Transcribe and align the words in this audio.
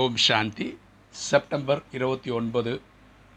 ஓம் 0.00 0.16
சாந்தி. 0.16 0.78
September 1.10 1.82
இருபத்தி 1.92 2.30
ஒன்பது 2.30 2.80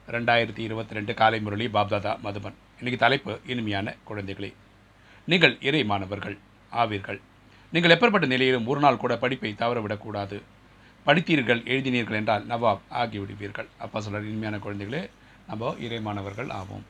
ரெண்டாயிரத்தி 0.07 0.59
இருபத்தி 0.59 0.93
ரெண்டு 0.93 1.13
காலை 1.13 1.39
முரளி 1.39 1.65
பாப்தாதா 1.65 2.11
மதுபன். 2.25 2.55
இன்னைக்கு 2.77 2.97
தலைப்பு 2.97 3.39
இனிமையான 3.45 3.95
குழந்தைகளே. 4.09 4.53
நீங்கள் 5.25 5.57
இறை 5.61 5.85
மாணவர்கள் 5.85 6.37
ஆவீர்கள். 6.71 7.19
நீங்கள் 7.71 7.93
எப்பேற்பட்ட 7.95 8.25
நிலையிலும் 8.25 8.67
ஒரு 8.67 8.79
நாள் 8.79 8.97
கூட 8.97 9.17
படிப்பை 9.17 9.55
தவறவிடக்கூடாது. 9.57 10.41
படித்தீர்கள் 11.05 11.65
எழுதினீர்கள் 11.73 12.19
என்றால் 12.21 12.47
நவாப் 12.47 12.85
ஆகிவிடுவீர்கள். 12.91 13.67
அப்பா 13.77 13.99
சொல்கிற 13.99 14.23
இனிமையான 14.23 14.57
குழந்தைகளே 14.57 15.09
நம்ம 15.47 15.75
இறை 15.79 16.01
மாணவர்கள் 16.01 16.47
ஆவோம். 16.47 16.87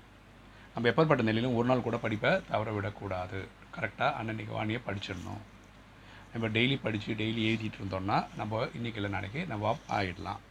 நம்ம 0.73 0.89
எப்பேற்பட்ட 0.89 1.23
நிலையிலும் 1.29 1.55
ஒரு 1.55 1.67
நாள் 1.67 1.85
கூட 1.87 1.97
படிப்பை 1.97 2.41
தவற 2.51 2.71
விடக்கூடாது 2.71 3.47
கரெக்டாக 3.75 4.13
அன்னன்னைக்கு 4.21 4.55
வாணியை 4.59 4.81
படிச்சிடணும். 4.87 5.43
நம்ம 6.35 6.47
டெய்லி 6.55 6.75
படித்து 6.85 7.11
டெய்லி 7.19 7.41
எழுதிட்டு 7.49 7.77
இருந்தோம்னா 7.79 8.15
நம்ம 8.39 8.63
இன்றைக்கி 8.77 8.97
இல்லை 8.99 9.11
நாளைக்கு 9.13 9.41
நம்ம 9.51 9.69
ஆகிடலாம் 9.97 10.41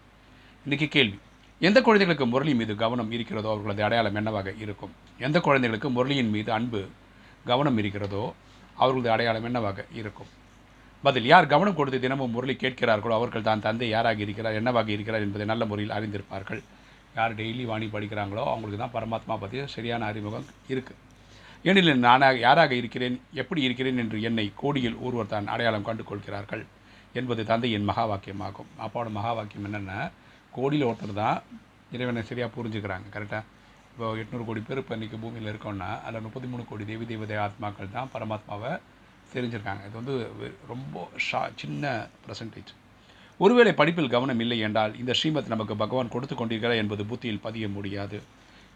இன்றைக்கி 0.66 0.86
கேள்வி. 0.94 1.18
எந்த 1.60 1.78
குழந்தைகளுக்கு 1.86 2.26
முரளி 2.34 2.52
மீது 2.60 2.74
கவனம் 2.82 3.10
இருக்கிறதோ 3.16 3.48
அவர்களது 3.54 3.82
அடையாளம் 3.86 4.16
என்னவாக 4.20 4.54
இருக்கும்? 4.64 4.92
எந்த 5.26 5.38
குழந்தைகளுக்கு 5.46 5.88
முரளியின் 5.96 6.32
மீது 6.36 6.50
அன்பு 6.56 6.80
கவனம் 7.50 7.78
இருக்கிறதோ 7.82 8.22
அவர்களது 8.82 9.10
அடையாளம் 9.14 9.48
என்னவாக 9.50 9.86
இருக்கும்? 10.00 10.30
பதில் 11.04 11.30
யார் 11.32 11.52
கவனம் 11.54 11.78
கொடுத்து 11.80 12.00
தினமும் 12.06 12.34
முரளி 12.36 12.56
கேட்கிறார்களோ 12.64 13.16
அவர்கள் 13.18 13.48
தான் 13.50 13.64
தந்தை 13.66 13.88
யாராக 13.94 14.24
இருக்கிறார் 14.26 14.58
என்னவாக 14.62 14.90
இருக்கிறார் 14.96 15.26
என்பதை 15.28 15.48
நல்ல 15.52 15.64
முறையில் 15.72 15.96
அறிந்திருப்பார்கள். 15.98 16.62
யார் 17.18 17.38
டெய்லி 17.42 17.66
வாணி 17.72 17.88
படிக்கிறாங்களோ 17.96 18.44
அவங்களுக்கு 18.52 18.82
தான் 18.84 18.96
பரமாத்மா 18.96 19.36
பற்றி 19.42 19.66
சரியான 19.76 20.06
அறிமுகம் 20.12 20.48
இருக்குது 20.72 21.00
ஏனெனில் 21.64 22.04
நானாக 22.06 22.36
யாராக 22.46 22.72
இருக்கிறேன் 22.80 23.16
எப்படி 23.42 23.60
இருக்கிறேன் 23.66 24.00
என்று 24.02 24.18
என்னை 24.28 24.46
கோடியில் 24.62 24.98
ஒருவர் 25.06 25.32
தான் 25.34 25.50
அடையாளம் 25.54 25.86
கண்டு 25.88 26.02
கொள்கிறார்கள் 26.10 26.64
என்பது 27.18 27.42
தந்தையின் 27.50 27.88
மகா 27.90 28.04
வாக்கியமாகும் 28.10 28.70
அப்பாவோட 28.84 29.10
மகா 29.18 29.32
வாக்கியம் 29.38 29.66
என்னென்னா 29.68 29.98
கோடியில் 30.56 30.88
ஒருத்தர் 30.88 31.20
தான் 31.22 31.38
இறைவனை 31.96 32.22
சரியாக 32.30 32.50
புரிஞ்சுக்கிறாங்க 32.56 33.08
கரெக்டாக 33.16 33.42
இப்போ 33.90 34.06
எட்நூறு 34.20 34.44
கோடி 34.46 34.60
பேர் 34.68 34.80
இப்போ 34.82 34.94
இன்றைக்கி 34.96 35.18
பூமியில் 35.22 35.50
இருக்கோன்னா 35.52 35.90
அதில் 36.06 36.24
முப்பத்தி 36.26 36.48
மூணு 36.52 36.62
கோடி 36.70 36.84
தேவி 36.90 37.04
தேவதை 37.10 37.36
ஆத்மாக்கள் 37.46 37.94
தான் 37.96 38.10
பரமாத்மாவை 38.14 38.72
தெரிஞ்சிருக்காங்க. 39.34 39.82
இது 39.88 39.96
வந்து 40.00 40.14
ரொம்ப 40.72 41.04
ஷா 41.26 41.40
சின்ன 41.60 41.92
பர்சன்டேஜ் 42.24 42.72
ஒருவேளை 43.40 43.72
படிப்பில் 43.80 44.14
கவனம் 44.14 44.42
இல்லை 44.44 44.58
என்றால் 44.66 44.92
இந்த 45.02 45.12
ஸ்ரீமத் 45.18 45.52
நமக்கு 45.52 45.74
பகவான் 45.82 46.12
கொடுத்து 46.14 46.34
கொண்டிருக்கிறார் 46.34 46.82
என்பது 46.82 47.04
புத்தியில் 47.12 47.44
பதிய 47.46 47.68
முடியாது. 47.76 48.18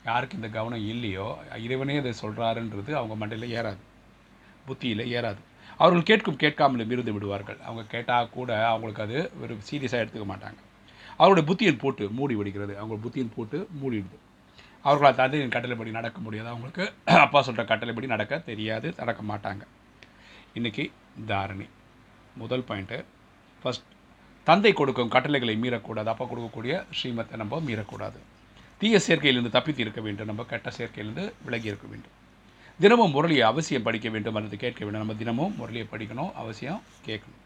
யாருக்கு 0.09 0.39
இந்த 0.41 0.49
கவனம் 0.57 0.87
இல்லையோ 0.93 1.27
இறைவனே 1.65 1.97
அதை 2.03 2.13
சொல்கிறாருன்றது 2.23 2.93
அவங்க 3.01 3.15
மண்டையில் 3.21 3.55
ஏறாது. 3.59 3.83
புத்தியில் 4.69 5.09
ஏறாது. 5.17 5.43
அவர்கள் 5.83 6.09
கேட்கும் 6.11 6.41
கேட்காமலும் 6.43 6.93
இருந்து 6.95 7.13
விடுவார்கள். 7.17 7.59
அவங்க 7.69 7.83
கேட்டால் 7.95 8.33
கூட 8.37 8.51
அவங்களுக்கு 8.73 9.03
அது 9.07 9.19
ஒரு 9.43 9.55
சீரியஸாக 9.69 10.03
எடுத்துக்க 10.05 10.27
மாட்டாங்க. 10.33 10.61
அவருடைய 11.21 11.45
புத்தியில் 11.49 11.83
போட்டு 11.83 12.05
மூடி 12.19 12.35
விடுகிறது 12.41 12.75
அவங்க 12.83 12.97
புத்தியில் 13.05 13.35
போட்டு 13.37 13.59
மூடிடுது. 13.81 14.17
அவர்களால் 14.87 15.21
தந்தையின் 15.21 15.55
கட்டளைப்படி 15.55 15.91
நடக்க 15.99 16.19
முடியாது. 16.27 16.49
அவங்களுக்கு 16.53 16.85
அப்பா 17.25 17.41
சொல்கிற 17.47 17.67
கட்டளைப்படி 17.71 18.09
நடக்க 18.15 18.39
தெரியாது 18.51 18.89
நடக்க 19.01 19.23
மாட்டாங்க. 19.33 19.63
இன்றைக்கி 20.59 20.85
தாரணி. 21.31 21.67
முதல் 22.43 22.65
பாயிண்ட்டு 22.69 22.99
ஃபஸ்ட் 23.63 23.87
தந்தை 24.49 24.73
கொடுக்கும் 24.73 25.15
கட்டளைகளை 25.15 25.55
மீறக்கூடாது. 25.65 26.11
அப்பா 26.15 26.25
கொடுக்கக்கூடிய 26.25 26.75
ஸ்ரீமத்தை 26.99 27.37
நம்ம 27.43 27.63
மீறக்கூடாது. 27.69 28.19
தீய 28.79 29.01
சேர்க்கையிலிருந்து 29.07 29.51
தப்பித்து 29.51 29.83
இருக்க 29.83 30.01
வேண்டும். 30.01 30.27
நம்ம 30.27 30.45
கெட்ட 30.45 30.71
சேர்க்கையிலிருந்து 30.79 31.33
விலகி 31.45 31.67
இருக்க 31.67 31.87
வேண்டும். 31.87 32.17
தினமும் 32.81 33.15
முரளியை 33.15 33.41
அவசியம் 33.41 33.83
படிக்க 33.83 34.09
வேண்டும் 34.09 34.35
அல்லது 34.35 34.57
கேட்க 34.57 34.85
வேண்டும். 34.85 35.03
நம்ம 35.03 35.19
தினமும் 35.19 35.55
முரளியை 35.59 35.87
படிக்கணும் 35.93 36.33
அவசியம் 36.33 36.83
கேட்கணும். 37.07 37.39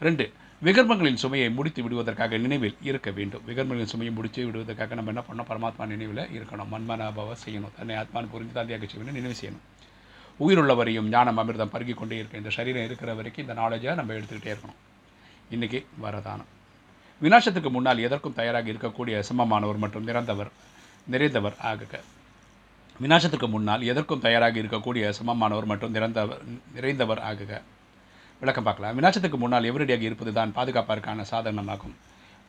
ரெண்டு 0.00 0.32
விகர்மங்களின் 0.64 1.14
சுமையை 1.14 1.50
முடித்து 1.50 1.82
விடுவதற்காக 1.82 2.36
நினைவில் 2.36 2.76
இருக்க 2.82 3.10
வேண்டும். 3.10 3.42
விகர்மங்களின் 3.46 3.90
சுமையை 3.92 4.14
முடித்து 4.14 4.44
விடுவதற்காக 4.44 4.94
நம்ம 4.94 5.12
என்ன 5.12 5.22
பண்ணோம் 5.28 5.46
பரமாத்மா 5.46 5.86
நினைவில் 5.86 6.40
இருக்கணும். 6.40 6.70
மன்மனாபாவை 6.72 7.36
செய்யணும். 7.46 7.74
தன்னை 7.76 7.96
ஆத்மான்னு 7.96 8.28
புரிஞ்சு 8.34 8.52
தந்தையாக 8.52 8.86
செய்யணும் 8.86 9.12
நினைவு 9.12 9.34
செய்யணும். 9.40 9.64
உயிருள்ளவரையும் 10.40 11.08
ஞானம் 11.08 11.38
அமிர்தம் 11.38 11.72
பருகி 11.72 11.94
கொண்டே 11.94 12.16
இருக்க 12.16 12.36
இந்த 12.36 12.50
சரீரம் 12.50 12.84
இருக்கிற 12.84 13.14
வரைக்கும் 13.14 13.48
இந்த 13.48 13.60
நாலேஜை 13.60 13.94
நம்ம 13.94 14.12
எடுத்துக்கிட்டே 14.12 14.56
இருக்கணும். 14.56 14.80
இன்றைக்கி 15.50 15.84
வரதானம். 16.02 16.50
விநாசத்துக்கு 17.24 17.70
முன்னால் 17.74 17.98
எதற்கும் 18.06 18.36
தயாராக 18.38 18.66
இருக்கக்கூடிய 18.72 19.16
சமமானவர் 19.28 19.80
மற்றும் 19.82 20.06
நிறந்தவர் 20.08 20.50
நிறைந்தவர் 21.12 21.56
ஆகுக. 21.70 21.94
விநாசத்துக்கு 23.04 23.48
முன்னால் 23.54 23.82
எதற்கும் 23.90 24.22
தயாராக 24.26 24.56
இருக்கக்கூடிய 24.62 25.04
சமமானவர் 25.18 25.68
மற்றும் 25.72 25.92
நிறந்தவர் 25.96 26.40
நிறைந்தவர் 26.76 27.20
ஆகுக. 27.30 27.52
விளக்கம் 28.42 28.66
பார்க்கலாம். 28.68 28.96
விநாசத்துக்கு 28.98 29.38
முன்னால் 29.42 29.68
எவரடியாக 29.70 30.04
இருப்பது 30.08 30.32
தான் 30.38 30.54
பாதுகாப்பிற்கான 30.58 31.26
சாதனமாகும். 31.32 31.94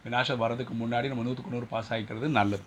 விநாசம் 0.05 0.41
வர்றதுக்கு 0.43 0.73
முன்னாடி 0.81 1.11
நம்ம 1.11 1.25
நூற்றுக்கு 1.27 1.53
நூறு 1.55 1.67
பாஸ் 1.73 1.91
ஆகிக்கிறது 1.93 2.27
நல்லது. 2.39 2.65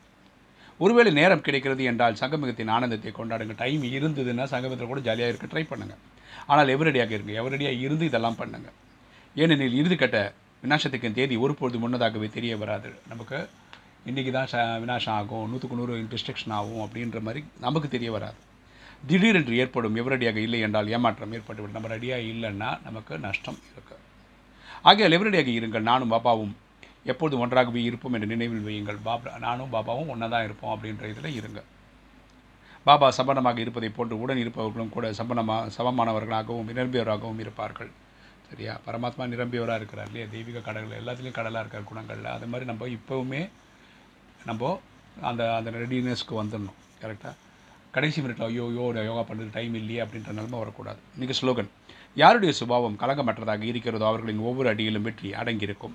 ஒருவேளை 0.81 1.11
நேரம் 1.21 1.45
கிடைக்கிறது 1.47 1.83
என்றால் 1.91 2.21
சங்கமிகத்தின் 2.21 2.73
ஆனந்தத்தை 2.77 3.11
கொண்டாடுங்க. 3.19 3.55
டைம் 3.65 3.83
இருந்ததுன்னா 3.97 4.45
சங்கமத்தில் 4.55 4.93
கூட 4.93 5.01
ஜாலியாக 5.09 5.33
இருக்க 5.33 5.47
ட்ரை 5.53 5.67
பண்ணுங்கள் 5.73 6.01
ஆனால் 6.53 6.73
எவரடியாக 6.77 7.13
இருங்க. 7.17 7.33
எவரடியாக 7.43 7.85
இருந்து 7.87 8.05
இதெல்லாம் 8.11 8.41
பண்ணுங்கள் 8.41 8.75
ஏனெனில் 9.43 9.79
இறுதிக்கட்ட 9.81 10.19
விநாசத்துக்கு 10.65 11.09
தேதி 11.17 11.35
ஒரு 11.45 11.55
பொழுது 11.59 11.79
முன்னதாகவே 11.83 12.29
தெரிய 12.37 12.53
வராது. 12.61 12.91
நமக்கு 13.11 13.39
இன்றைக்கி 14.11 14.31
தான் 14.37 14.49
ச 14.53 14.61
விநாசம் 14.83 15.15
ஆகும் 15.19 15.49
நூற்றுக்கு 15.51 15.79
நூறு 15.79 15.95
டிஸ்ட்ரக்ஷன் 16.13 16.55
ஆகும் 16.59 16.83
அப்படின்ற 16.85 17.19
மாதிரி 17.27 17.41
நமக்கு 17.65 17.89
தெரிய 17.95 18.11
வராது. 18.15 18.39
திடீரென்று 19.09 19.55
ஏற்படும் 19.63 19.97
எவரடியாக 20.03 20.39
இல்லை 20.47 20.61
என்றால் 20.67 20.91
ஏமாற்றம் 20.97 21.35
ஏற்பட்டுவிடும். 21.39 21.77
நம்ம 21.77 21.91
ரெடியாக 21.95 22.29
இல்லைன்னா 22.33 22.71
நமக்கு 22.87 23.15
நஷ்டம் 23.27 23.59
இருக்கு. 23.73 23.97
ஆகையால் 24.91 25.17
எவரடியாக 25.17 25.51
இருங்கள்? 25.59 25.85
நானும் 25.91 26.13
பாபாவும் 26.15 26.55
எப்பொழுதும் 27.13 27.43
ஒன்றாகவே 27.45 27.83
இருப்போம் 27.89 28.17
என்று 28.19 28.31
நினைவில் 28.35 28.65
வையுங்கள். 28.69 29.01
பாபா 29.09 29.35
நானும் 29.47 29.73
பாபாவும் 29.75 30.11
ஒன்றா 30.15 30.29
தான் 30.35 30.47
இருப்போம் 30.49 30.73
அப்படின்ற 30.75 31.11
இதில் 31.13 31.37
இருங்க. 31.41 31.61
பாபா 32.87 33.09
சம்பனமாக 33.19 33.61
இருப்பதை 33.65 33.91
போன்று 33.99 34.15
உடன் 34.23 34.43
இருப்பவர்களும் 34.45 34.95
கூட 34.97 35.13
சம்பனமாக 35.21 35.71
சமமானவர்களாகவும் 35.77 36.73
நிரம்பியவராகவும் 36.73 37.43
இருப்பார்கள். 37.47 37.93
சரியா? 38.51 38.73
பரமாத்மா 38.87 39.25
நிரம்பியவராக 39.35 39.81
இருக்கிறார் 39.81 40.09
இல்லையா? 40.11 40.27
தெய்வீக 40.35 40.61
கடல் 40.69 40.99
எல்லாத்துலேயும் 41.01 41.39
கடலாக 41.39 41.63
இருக்கார் 41.65 41.91
குணங்களில். 41.91 42.35
அது 42.37 42.47
மாதிரி 42.47 42.69
நம்ம 42.71 42.89
இப்போவுமே 42.97 43.43
நம்ம 44.45 44.81
அந்த 45.29 45.43
அந்த 45.57 45.71
ரெடினஸ்க்கு 45.71 46.35
வந்துடணும். 46.43 46.79
கரெக்டாக 47.03 47.35
கடைசி 47.97 48.21
மினிட்ல 48.21 48.47
ஐயோ 48.51 48.65
யோ 48.77 49.05
யோகா 49.09 49.23
பண்ணுறது 49.29 49.51
டைம் 49.57 49.75
இல்லையே 49.75 50.01
அப்படின்ற 50.05 50.31
நிலமை 50.39 50.59
வரக்கூடாது. 50.59 51.01
இன்றைக்கி 51.17 51.35
ஸ்லோகன் 51.41 51.71
யாருடைய 52.23 52.53
சுபாவம் 52.61 52.99
கலங்கமற்றதாக 53.03 53.63
இருக்கிறதோ 53.63 54.05
அவர்களின் 54.11 54.43
ஒவ்வொரு 54.49 54.69
அடியிலும் 54.73 55.07
வெற்றி 55.09 55.31
அடங்கியிருக்கும். 55.41 55.95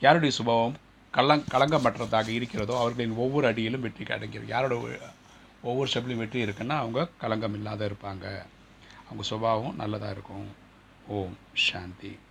யாருடைய 0.00 0.32
சுபாவம் 0.38 0.76
கலங் 1.14 1.44
கலங்கமற்றதாக 1.54 2.28
இருக்கிறதோ 2.28 2.74
அவர்களின் 2.82 3.14
ஒவ்வொரு 3.24 3.46
அடியிலும் 3.50 3.84
வெற்றி 3.86 4.04
அடங்கியிருக்கும். 4.14 4.54
யாரோட 4.56 4.74
ஒவ்வொரு 5.68 5.88
ஸ்டெப்லையும் 5.92 6.22
வெற்றி 6.22 6.44
இருக்குன்னா 6.46 6.76
அவங்க 6.82 7.08
கலங்கம் 7.22 7.56
இல்லாத 7.58 7.90
இருப்பாங்க. 7.90 8.26
அவங்க 9.06 9.22
சுபாவம் 9.30 9.78
நல்லதாக 9.82 10.16
இருக்கும். 10.16 10.48
ஓம் 11.08 11.34
சாந்தி 11.56 12.10